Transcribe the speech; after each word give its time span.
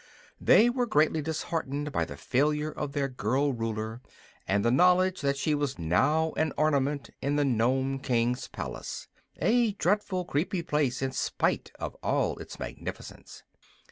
They 0.39 0.67
were 0.67 0.87
greatly 0.87 1.21
disheartened 1.21 1.91
by 1.91 2.05
the 2.05 2.17
failure 2.17 2.71
of 2.71 2.93
their 2.93 3.07
girl 3.07 3.53
Ruler, 3.53 4.01
and 4.47 4.65
the 4.65 4.71
knowledge 4.71 5.21
that 5.21 5.37
she 5.37 5.53
was 5.53 5.77
now 5.77 6.31
an 6.37 6.53
ornament 6.57 7.11
in 7.21 7.35
the 7.35 7.45
Nome 7.45 7.99
King's 7.99 8.47
palace 8.47 9.07
a 9.37 9.73
dreadful, 9.73 10.25
creepy 10.25 10.63
place 10.63 11.03
in 11.03 11.11
spite 11.11 11.71
of 11.77 11.93
all 12.01 12.37
its 12.39 12.57
magnificence. 12.57 13.43